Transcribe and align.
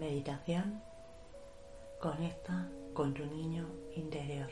Meditación. 0.00 0.82
Conecta 2.00 2.66
con 2.94 3.12
tu 3.12 3.22
niño 3.26 3.68
interior. 3.94 4.48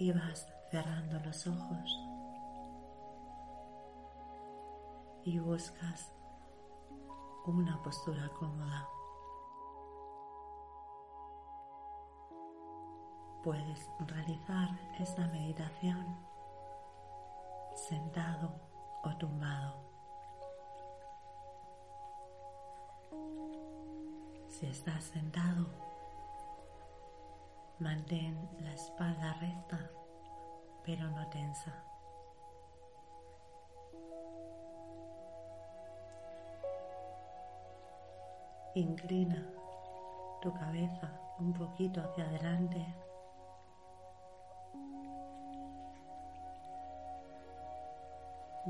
Y 0.00 0.10
vas 0.10 0.48
cerrando 0.72 1.20
los 1.20 1.46
ojos 1.46 1.98
y 5.22 5.38
buscas 5.38 6.12
una 7.46 7.80
postura 7.84 8.28
cómoda. 8.36 8.88
Puedes 13.44 13.88
realizar 14.08 14.70
esta 14.98 15.24
meditación 15.28 16.27
sentado 17.78 18.50
o 19.04 19.16
tumbado. 19.16 19.74
Si 24.48 24.66
estás 24.66 25.04
sentado, 25.04 25.66
mantén 27.78 28.34
la 28.58 28.74
espalda 28.74 29.32
recta 29.40 29.78
pero 30.82 31.04
no 31.10 31.26
tensa. 31.28 31.72
Inclina 38.74 39.46
tu 40.42 40.52
cabeza 40.54 41.08
un 41.38 41.52
poquito 41.52 42.00
hacia 42.00 42.24
adelante 42.24 43.07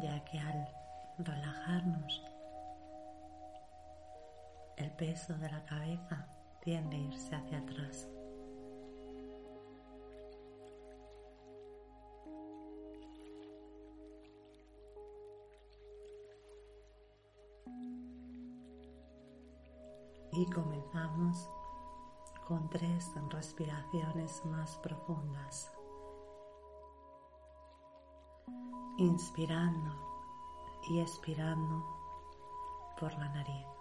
ya 0.00 0.24
que 0.24 0.38
al 0.38 0.68
relajarnos 1.18 2.22
el 4.76 4.90
peso 4.92 5.34
de 5.38 5.50
la 5.50 5.64
cabeza 5.64 6.28
tiende 6.60 6.96
a 6.96 7.00
irse 7.00 7.34
hacia 7.34 7.58
atrás. 7.58 8.08
Y 20.32 20.46
comenzamos 20.52 21.50
con 22.46 22.70
tres 22.70 23.10
respiraciones 23.30 24.44
más 24.44 24.76
profundas. 24.78 25.77
Inspirando 28.98 29.94
y 30.88 30.98
expirando 31.00 31.84
por 32.98 33.12
la 33.12 33.28
nariz. 33.28 33.77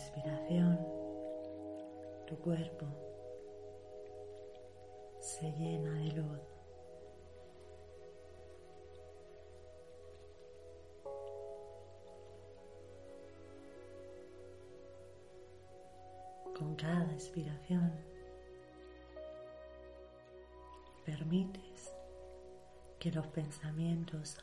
Cada 0.00 0.08
inspiración, 0.08 0.78
tu 2.26 2.36
cuerpo 2.38 2.86
se 5.20 5.50
llena 5.52 5.92
de 5.94 6.12
luz. 6.12 6.40
Con 16.56 16.74
cada 16.76 17.12
expiración, 17.12 17.92
permites 21.04 21.92
que 22.98 23.10
los 23.12 23.26
pensamientos 23.28 24.38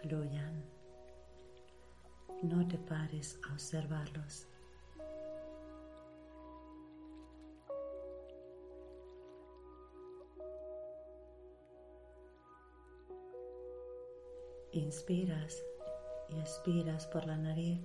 fluyan 0.00 0.64
no 2.42 2.66
te 2.66 2.76
pares 2.76 3.38
a 3.48 3.52
observarlos. 3.52 4.51
Inspiras 14.74 15.62
y 16.30 16.40
expiras 16.40 17.06
por 17.06 17.26
la 17.26 17.36
nariz 17.36 17.78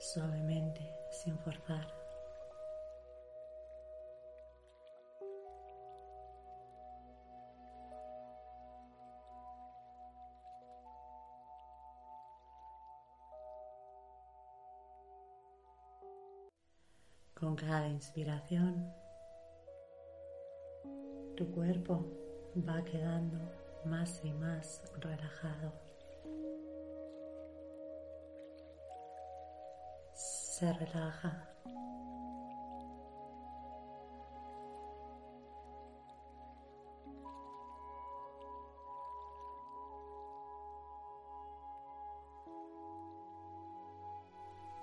suavemente, 0.00 0.80
sin 1.12 1.38
forzar. 1.38 1.86
Con 17.34 17.54
cada 17.54 17.86
inspiración, 17.86 18.92
tu 21.36 21.48
cuerpo 21.52 22.04
va 22.68 22.84
quedando 22.84 23.38
más 23.84 24.20
y 24.24 24.32
más 24.32 24.82
relajado. 24.98 25.91
Se 30.62 30.72
relaja. 30.72 31.32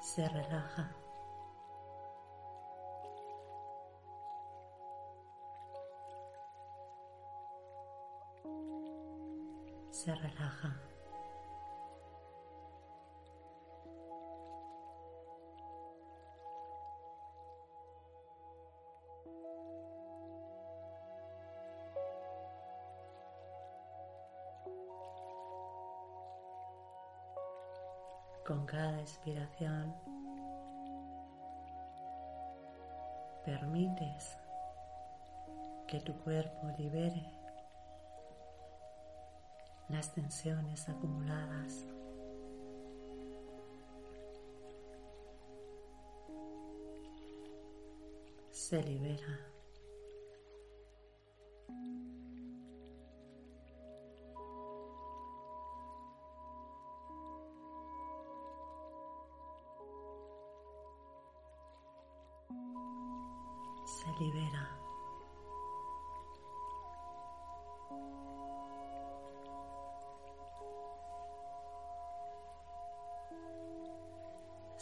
Se 0.02 0.28
relaja. 0.28 0.92
se 9.92 10.16
relaja. 10.16 10.89
Con 28.50 28.66
cada 28.66 29.00
expiración 29.00 29.94
permites 33.46 34.40
que 35.86 36.00
tu 36.00 36.16
cuerpo 36.24 36.68
libere 36.76 37.32
las 39.90 40.12
tensiones 40.16 40.90
acumuladas. 40.90 41.86
Se 48.50 48.82
libera 48.82 49.59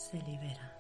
Se 0.10 0.22
libera. 0.22 0.74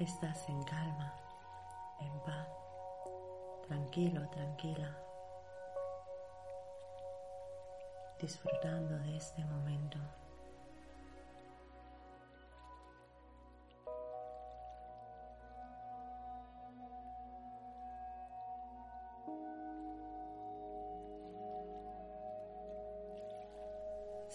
Estás 0.00 0.48
en 0.48 0.60
calma, 0.64 1.14
en 2.00 2.18
paz, 2.24 2.48
tranquilo, 3.68 4.28
tranquila, 4.30 4.98
disfrutando 8.18 8.98
de 8.98 9.18
este 9.18 9.44
momento. 9.44 9.98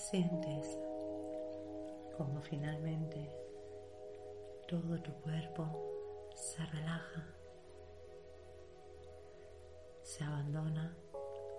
Sientes 0.10 0.80
como 2.16 2.42
finalmente 2.42 3.30
todo 4.66 5.02
tu 5.02 5.12
cuerpo 5.16 5.68
se 6.34 6.66
relaja, 6.66 7.28
se 10.04 10.24
abandona 10.24 10.96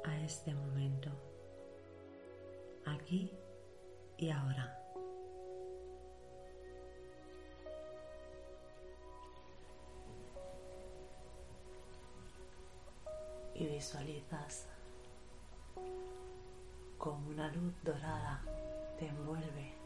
a 0.03 0.19
este 0.25 0.55
momento, 0.55 1.11
aquí 2.87 3.39
y 4.17 4.31
ahora. 4.31 4.83
Y 13.55 13.67
visualizas 13.67 14.67
como 16.99 17.29
una 17.29 17.49
luz 17.53 17.73
dorada 17.85 18.43
te 18.99 19.07
envuelve 19.07 19.79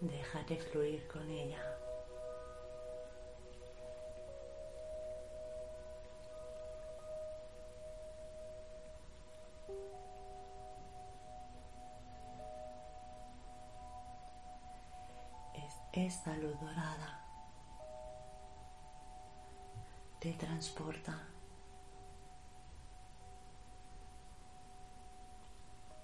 Déjate 0.00 0.56
fluir 0.58 1.08
con 1.08 1.28
ella. 1.28 1.58
Es 15.52 15.74
esta 15.92 16.36
luz 16.36 16.58
dorada 16.60 17.27
te 20.20 20.32
transporta. 20.32 21.28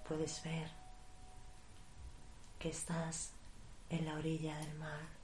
Puedes 0.07 0.43
ver 0.43 0.69
que 2.59 2.69
estás 2.69 3.31
en 3.89 4.05
la 4.05 4.15
orilla 4.15 4.57
del 4.57 4.73
mar. 4.75 5.15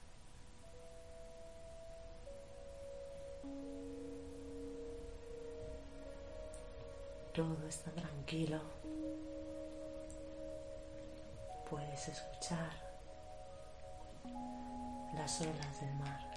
Todo 7.32 7.66
está 7.66 7.90
tranquilo. 7.92 8.60
Puedes 11.70 12.08
escuchar 12.08 12.70
las 15.14 15.40
olas 15.40 15.80
del 15.80 15.94
mar. 15.94 16.31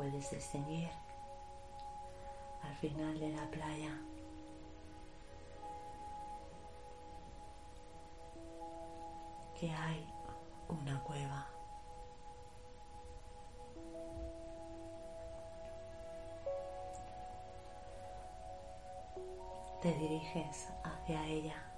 Puedes 0.00 0.30
distinguir 0.30 0.88
al 2.62 2.74
final 2.76 3.20
de 3.20 3.28
la 3.28 3.50
playa 3.50 3.98
que 9.58 9.70
hay 9.70 10.10
una 10.70 10.98
cueva. 11.02 11.46
Te 19.82 19.92
diriges 19.98 20.70
hacia 20.82 21.26
ella. 21.26 21.69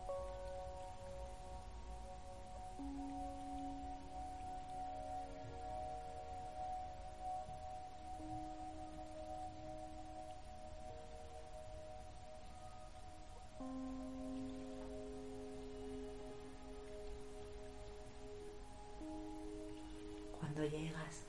Llegas, 20.64 21.24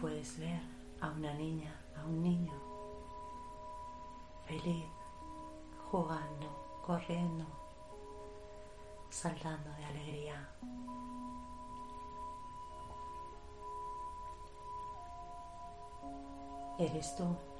puedes 0.00 0.38
ver 0.38 0.60
a 1.00 1.10
una 1.10 1.32
niña, 1.34 1.74
a 1.96 2.04
un 2.04 2.22
niño, 2.22 2.52
feliz, 4.46 4.86
jugando, 5.90 6.80
corriendo, 6.84 7.44
saltando 9.10 9.70
de 9.70 9.84
alegría. 9.84 10.48
Eres 16.78 17.14
tú. 17.16 17.51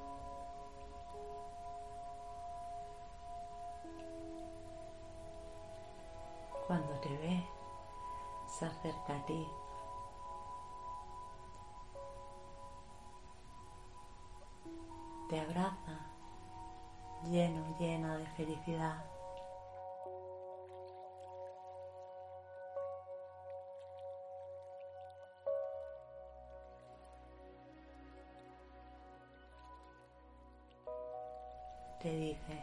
Se 8.83 8.89
acerca 8.89 9.15
a 9.15 9.25
ti. 9.25 9.47
Te 15.29 15.39
abraza 15.39 15.99
lleno, 17.29 17.63
llena 17.79 18.17
de 18.17 18.27
felicidad. 18.27 19.05
Te 32.01 32.09
dice 32.09 32.61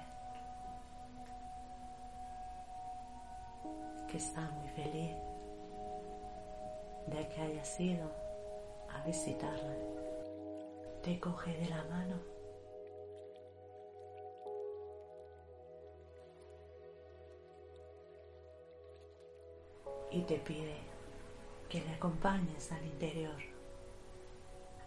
que 4.06 4.18
está 4.18 4.42
muy 4.42 4.68
feliz 4.68 5.29
de 7.10 7.28
que 7.28 7.40
hayas 7.40 7.80
ido 7.80 8.08
a 8.88 9.02
visitarla. 9.04 9.76
Te 11.02 11.18
coge 11.18 11.52
de 11.54 11.68
la 11.68 11.84
mano. 11.84 12.16
Y 20.12 20.22
te 20.22 20.38
pide 20.38 20.76
que 21.68 21.80
le 21.80 21.94
acompañes 21.94 22.72
al 22.72 22.84
interior, 22.84 23.40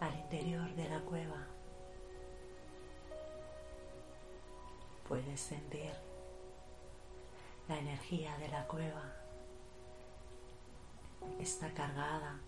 al 0.00 0.14
interior 0.16 0.74
de 0.74 0.88
la 0.88 1.00
cueva. 1.00 1.46
Puedes 5.08 5.40
sentir 5.40 5.92
la 7.68 7.78
energía 7.78 8.36
de 8.38 8.48
la 8.48 8.66
cueva 8.66 9.23
está 11.40 11.72
cargada 11.74 12.40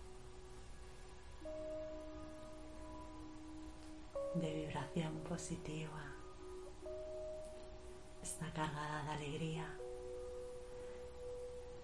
de 4.35 4.53
vibración 4.53 5.19
positiva, 5.19 6.03
está 8.21 8.51
cargada 8.53 9.03
de 9.03 9.09
alegría, 9.11 9.67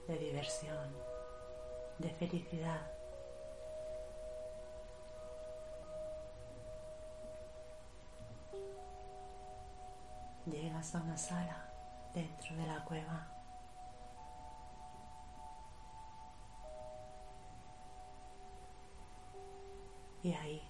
de 0.07 0.17
diversión, 0.17 0.93
de 1.99 2.09
felicidad. 2.11 2.91
Llegas 10.45 10.93
a 10.93 11.01
una 11.01 11.17
sala 11.17 11.73
dentro 12.13 12.55
de 12.55 12.67
la 12.67 12.83
cueva 12.83 13.32
Y 20.23 20.31
ahí 20.31 20.61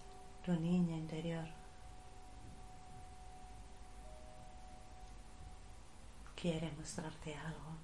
tu 0.43 0.51
niña 0.53 0.97
interior 0.97 1.47
quiere 6.35 6.71
mostrarte 6.71 7.35
algo. 7.35 7.77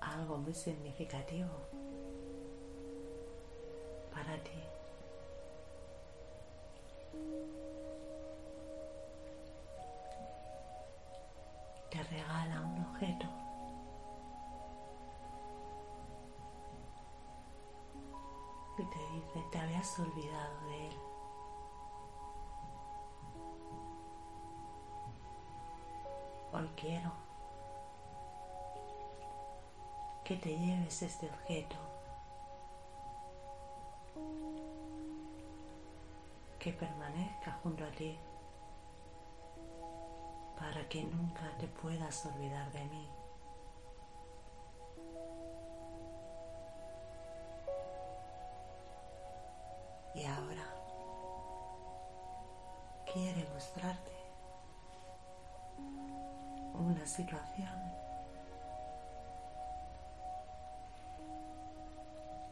Algo 0.00 0.38
muy 0.38 0.52
significativo 0.52 1.48
para 4.12 4.36
ti. 4.42 4.60
Te 11.90 12.02
regala 12.02 12.60
un 12.60 12.84
objeto. 12.86 13.41
Y 18.78 18.84
te 18.84 18.98
dice, 19.12 19.44
te 19.50 19.58
habías 19.58 19.98
olvidado 19.98 20.66
de 20.66 20.88
él. 20.88 20.98
Hoy 26.54 26.70
quiero 26.76 27.12
que 30.24 30.36
te 30.36 30.56
lleves 30.56 31.02
este 31.02 31.26
objeto, 31.28 31.76
que 36.58 36.72
permanezca 36.72 37.52
junto 37.62 37.84
a 37.84 37.90
ti 37.90 38.18
para 40.58 40.88
que 40.88 41.02
nunca 41.04 41.50
te 41.58 41.66
puedas 41.66 42.24
olvidar 42.26 42.70
de 42.72 42.84
mí. 42.84 43.08
Una 57.02 57.10
situación 57.10 57.92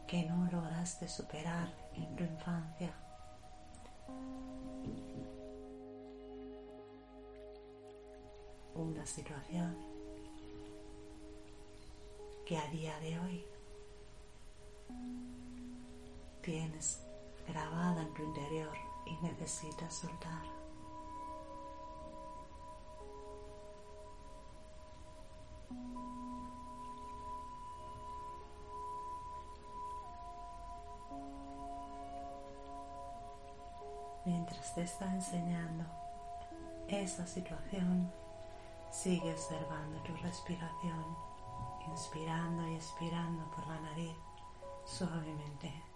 que 0.05 0.23
no 0.23 0.45
lograste 0.51 1.07
superar 1.07 1.69
en 1.93 2.13
tu 2.17 2.25
infancia. 2.25 2.93
Una 8.75 9.05
situación 9.05 9.77
que 12.45 12.57
a 12.57 12.67
día 12.71 12.99
de 12.99 13.19
hoy 13.19 13.45
tienes 16.41 17.05
grabada 17.47 18.01
en 18.01 18.13
tu 18.13 18.23
interior 18.23 18.75
y 19.05 19.25
necesitas 19.25 19.93
soltar. 19.93 20.50
Te 34.61 34.83
está 34.83 35.13
enseñando 35.13 35.83
esa 36.87 37.27
situación, 37.27 38.09
sigue 38.89 39.33
observando 39.33 40.01
tu 40.03 40.15
respiración, 40.15 41.03
inspirando 41.89 42.65
y 42.69 42.75
expirando 42.75 43.51
por 43.51 43.67
la 43.67 43.81
nariz 43.81 44.15
suavemente. 44.85 45.90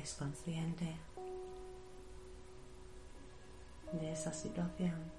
Eres 0.00 0.14
consciente 0.14 0.96
de 3.92 4.12
esa 4.12 4.32
situación. 4.32 5.12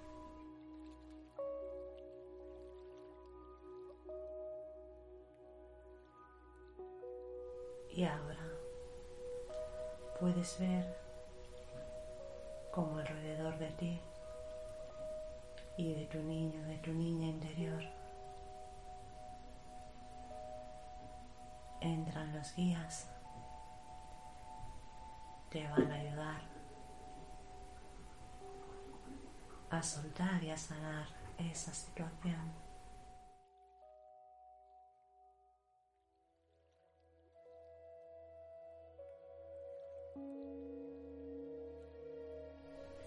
Y 7.92 8.06
ahora 8.06 8.40
puedes 10.20 10.60
ver 10.60 10.98
cómo 12.72 12.98
alrededor 12.98 13.60
de 13.60 13.70
ti 13.74 14.02
y 15.78 15.94
de 15.94 16.06
tu 16.08 16.18
niño, 16.24 16.60
de 16.66 16.78
tu 16.80 16.92
niña 16.92 17.28
interior, 17.28 17.84
entran 21.82 22.34
los 22.34 22.56
guías 22.56 23.11
te 25.52 25.68
van 25.68 25.92
a 25.92 25.96
ayudar 25.96 26.42
a 29.70 29.84
soltar 29.84 30.42
y 30.42 30.50
a 30.50 30.56
sanar 30.56 31.06
esa 31.38 31.74
situación. 31.74 32.54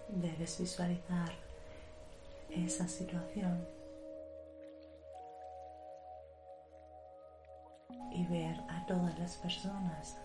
Debes 0.09 0.61
visualizar 0.61 1.33
esa 2.51 2.87
situación 2.87 3.67
y 8.13 8.27
ver 8.27 8.61
a 8.69 8.85
todas 8.87 9.19
las 9.19 9.37
personas 9.39 10.19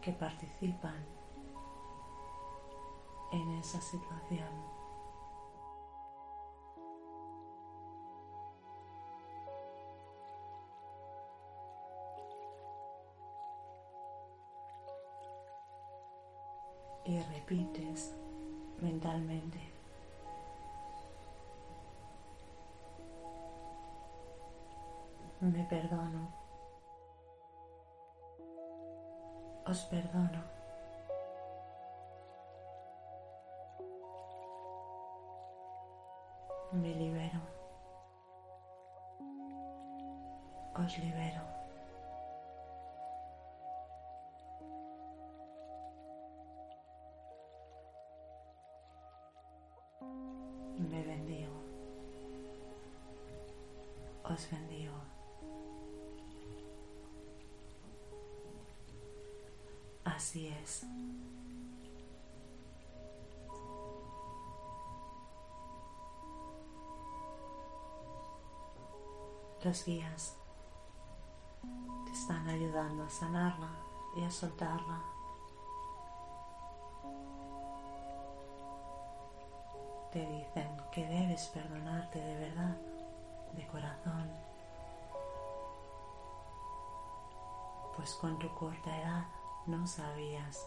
que 0.00 0.12
participan 0.12 1.04
en 3.32 3.50
esa 3.58 3.80
situación. 3.80 4.48
Y 17.04 17.18
repites 17.22 18.14
mentalmente. 18.80 19.58
Me 25.40 25.64
perdono. 25.64 26.49
os 29.70 29.84
perdono. 29.84 30.42
Me 36.72 36.92
libero. 36.94 37.40
Os 40.74 40.98
libero. 40.98 41.44
Me 50.78 51.02
bendigo. 51.04 51.60
Os 54.24 54.46
bendigo. 54.46 55.19
Así 60.20 60.48
es. 60.48 60.86
Los 69.64 69.86
guías 69.86 70.36
te 72.04 72.12
están 72.12 72.46
ayudando 72.50 73.04
a 73.04 73.08
sanarla 73.08 73.70
y 74.14 74.22
a 74.22 74.30
soltarla. 74.30 75.02
Te 80.12 80.20
dicen 80.20 80.76
que 80.92 81.06
debes 81.06 81.46
perdonarte 81.46 82.18
de 82.18 82.40
verdad, 82.40 82.76
de 83.56 83.66
corazón, 83.68 84.30
pues 87.96 88.12
con 88.16 88.38
tu 88.38 88.54
corta 88.54 88.94
edad 89.00 89.39
no 89.66 89.86
sabías 89.86 90.66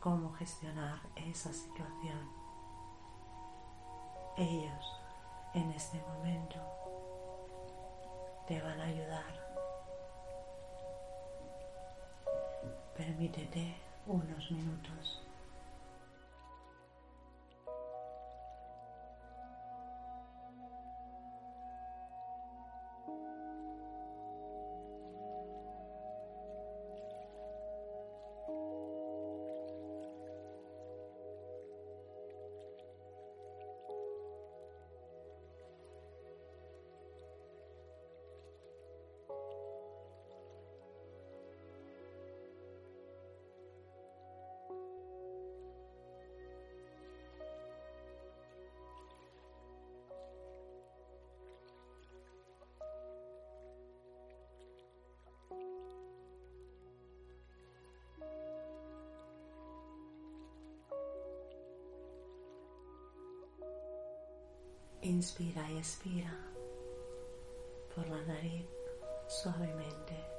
cómo 0.00 0.32
gestionar 0.32 1.00
esa 1.16 1.52
situación. 1.52 2.30
Ellos 4.36 5.00
en 5.54 5.70
este 5.72 6.00
momento 6.02 6.58
te 8.46 8.60
van 8.62 8.80
a 8.80 8.84
ayudar. 8.84 9.40
Permítete 12.96 13.76
unos 14.06 14.50
minutos. 14.50 15.29
Inspira 65.20 65.70
y 65.70 65.76
expira 65.76 66.34
por 67.94 68.08
la 68.08 68.22
nariz 68.22 68.64
suavemente. 69.28 70.29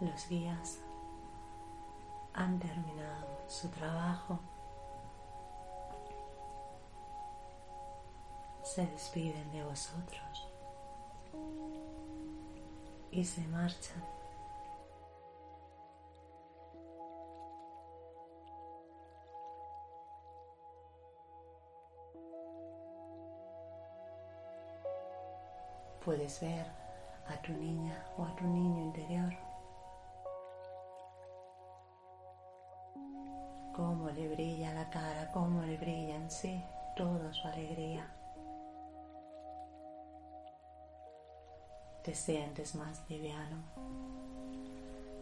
Los 0.00 0.28
guías 0.28 0.78
han 2.32 2.60
terminado 2.60 3.26
su 3.48 3.68
trabajo. 3.68 4.38
Se 8.62 8.86
despiden 8.86 9.50
de 9.50 9.64
vosotros 9.64 10.48
y 13.10 13.24
se 13.24 13.40
marchan. 13.48 14.04
Puedes 26.04 26.40
ver 26.40 26.66
a 27.26 27.42
tu 27.42 27.52
niña 27.52 28.06
o 28.16 28.24
a 28.24 28.36
tu 28.36 28.44
niño 28.44 28.80
interior 28.80 29.47
cómo 33.78 34.10
le 34.10 34.28
brilla 34.28 34.74
la 34.74 34.90
cara, 34.90 35.30
cómo 35.32 35.62
le 35.62 35.76
brilla 35.76 36.16
en 36.16 36.28
sí 36.28 36.60
toda 36.96 37.32
su 37.32 37.46
alegría. 37.46 38.12
Te 42.02 42.12
sientes 42.12 42.74
más 42.74 43.08
liviano, 43.08 43.62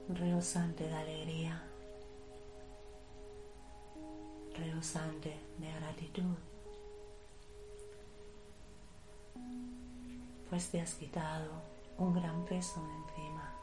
rebosante 0.09 0.85
de 0.89 0.95
alegría, 0.95 1.63
rebosante 4.55 5.37
de 5.59 5.73
gratitud, 5.73 6.37
pues 10.49 10.71
te 10.71 10.81
has 10.81 10.95
quitado 10.95 11.51
un 11.99 12.15
gran 12.15 12.43
peso 12.47 12.81
encima. 12.81 13.56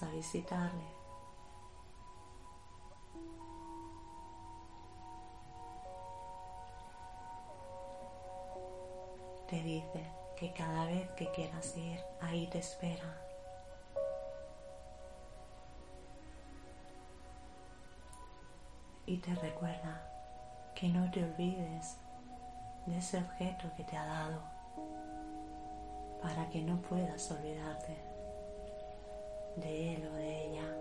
A 0.00 0.10
visitarle. 0.10 0.86
Te 9.48 9.60
dice 9.62 10.06
que 10.36 10.52
cada 10.52 10.86
vez 10.86 11.10
que 11.16 11.28
quieras 11.32 11.76
ir, 11.76 12.00
ahí 12.20 12.46
te 12.46 12.60
espera. 12.60 13.22
y 19.12 19.18
te 19.18 19.34
recuerda 19.34 20.00
que 20.74 20.88
no 20.88 21.10
te 21.10 21.22
olvides 21.22 21.98
de 22.86 22.98
ese 22.98 23.18
objeto 23.18 23.70
que 23.76 23.84
te 23.84 23.96
ha 23.96 24.06
dado 24.06 24.40
para 26.22 26.48
que 26.50 26.62
no 26.62 26.80
puedas 26.80 27.30
olvidarte 27.30 28.11
de 29.56 29.94
él 29.94 30.06
o 30.06 30.14
de 30.14 30.44
ella. 30.46 30.76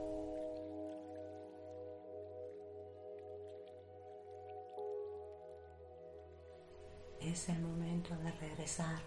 Es 7.22 7.50
el 7.50 7.60
momento 7.60 8.16
de 8.18 8.32
regresar. 8.32 9.00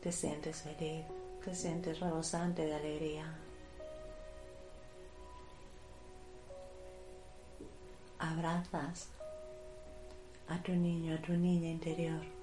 Te 0.00 0.10
sientes 0.10 0.62
feliz, 0.62 1.04
te 1.44 1.54
sientes 1.54 2.00
rebosante 2.00 2.66
de 2.66 2.74
alegría. 2.74 3.38
Abrazas 8.18 9.08
a 10.48 10.62
tu 10.62 10.72
niño, 10.72 11.14
a 11.14 11.22
tu 11.22 11.32
niña 11.32 11.68
interior 11.68 12.41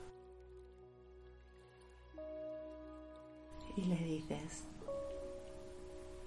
y 3.79 3.85
le 3.85 3.95
dices 3.95 4.65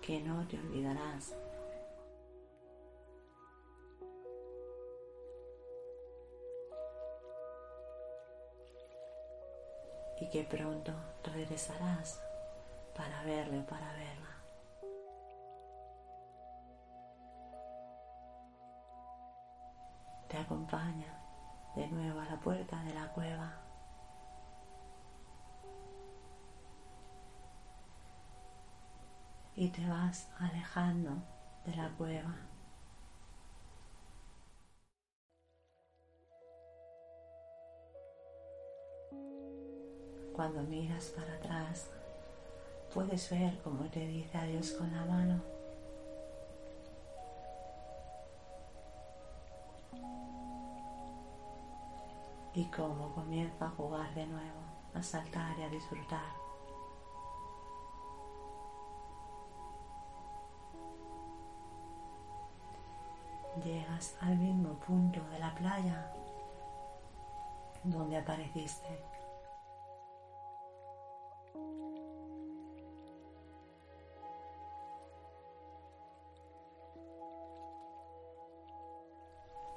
que 0.00 0.22
no 0.22 0.48
te 0.48 0.58
olvidarás 0.58 1.36
y 10.18 10.30
que 10.30 10.44
pronto 10.44 10.94
regresarás 11.24 12.22
para 12.96 13.22
verle 13.24 13.60
o 13.60 13.66
para 13.66 13.92
verla. 13.92 14.42
Te 20.28 20.38
acompaña 20.38 21.20
de 21.76 21.86
nuevo 21.88 22.18
a 22.20 22.24
la 22.24 22.40
puerta 22.40 22.82
de 22.84 22.94
la 22.94 23.12
cueva. 23.12 23.61
Y 29.54 29.68
te 29.68 29.86
vas 29.86 30.28
alejando 30.38 31.10
de 31.66 31.76
la 31.76 31.90
cueva. 31.90 32.34
Cuando 40.34 40.62
miras 40.62 41.12
para 41.14 41.34
atrás, 41.34 41.90
puedes 42.92 43.30
ver 43.30 43.60
cómo 43.62 43.84
te 43.90 44.06
dice 44.06 44.38
adiós 44.38 44.72
con 44.72 44.90
la 44.90 45.04
mano. 45.04 45.42
Y 52.54 52.64
cómo 52.66 53.14
comienza 53.14 53.66
a 53.66 53.70
jugar 53.70 54.14
de 54.14 54.26
nuevo, 54.26 54.60
a 54.94 55.02
saltar 55.02 55.58
y 55.58 55.62
a 55.62 55.68
disfrutar. 55.68 56.41
Llegas 63.64 64.16
al 64.20 64.36
mismo 64.38 64.74
punto 64.74 65.20
de 65.30 65.38
la 65.38 65.54
playa 65.54 66.12
donde 67.84 68.16
apareciste. 68.16 69.12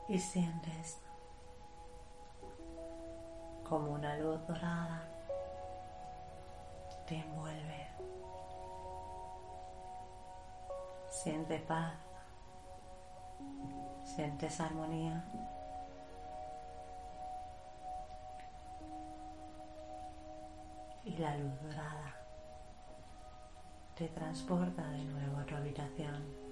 y 0.08 0.20
sientes 0.20 1.00
como 3.68 3.94
una 3.94 4.16
luz 4.18 4.40
dorada 4.48 5.04
te 7.08 7.16
envuelve. 7.16 7.88
Siente 11.10 11.60
paz, 11.60 11.94
sientes 14.16 14.60
armonía. 14.62 15.24
Y 21.04 21.18
la 21.18 21.38
luz 21.38 21.62
dorada 21.62 22.16
te 23.96 24.08
transporta 24.08 24.88
de 24.90 25.04
nuevo 25.04 25.38
a 25.38 25.46
tu 25.46 25.56
habitación. 25.56 26.46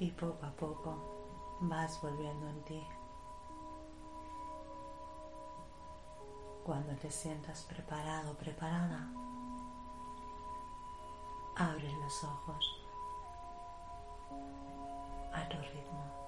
y 0.00 0.10
poco 0.10 0.44
a 0.44 0.50
poco 0.50 1.58
vas 1.60 2.02
volviendo 2.02 2.48
en 2.48 2.64
ti. 2.64 2.82
Cuando 6.64 6.94
te 6.94 7.10
sientas 7.10 7.62
preparado, 7.62 8.34
preparada, 8.34 9.10
abres 11.56 11.92
los 11.92 12.24
ojos 12.24 12.86
a 15.32 15.48
tu 15.48 15.56
ritmo. 15.58 16.21